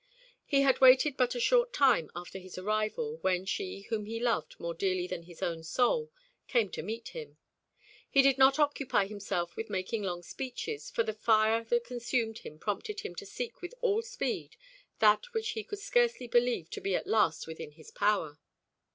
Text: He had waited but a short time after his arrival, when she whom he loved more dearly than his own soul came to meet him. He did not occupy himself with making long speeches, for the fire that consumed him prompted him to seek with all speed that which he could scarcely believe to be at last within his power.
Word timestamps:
He 0.47 0.61
had 0.63 0.81
waited 0.81 1.15
but 1.15 1.35
a 1.35 1.39
short 1.39 1.73
time 1.73 2.09
after 2.15 2.39
his 2.39 2.57
arrival, 2.57 3.17
when 3.21 3.45
she 3.45 3.81
whom 3.81 4.05
he 4.07 4.19
loved 4.19 4.59
more 4.59 4.73
dearly 4.73 5.05
than 5.05 5.21
his 5.21 5.43
own 5.43 5.63
soul 5.63 6.11
came 6.47 6.71
to 6.71 6.81
meet 6.81 7.09
him. 7.09 7.37
He 8.09 8.23
did 8.23 8.39
not 8.39 8.57
occupy 8.57 9.05
himself 9.05 9.55
with 9.55 9.69
making 9.69 10.01
long 10.01 10.23
speeches, 10.23 10.89
for 10.89 11.03
the 11.03 11.13
fire 11.13 11.63
that 11.65 11.83
consumed 11.83 12.39
him 12.39 12.57
prompted 12.57 13.01
him 13.01 13.13
to 13.13 13.27
seek 13.27 13.61
with 13.61 13.75
all 13.79 14.01
speed 14.01 14.55
that 14.97 15.31
which 15.35 15.49
he 15.49 15.63
could 15.63 15.77
scarcely 15.77 16.25
believe 16.25 16.71
to 16.71 16.81
be 16.81 16.95
at 16.95 17.05
last 17.05 17.45
within 17.45 17.73
his 17.73 17.91
power. 17.91 18.39